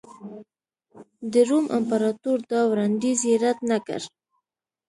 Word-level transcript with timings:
د 1.31 1.33
روم 1.49 1.65
امپراتور 1.77 2.39
دا 2.51 2.61
وړاندیز 2.71 3.19
یې 3.29 3.35
رد 3.43 3.59
نه 3.69 3.77
کړ 3.85 4.01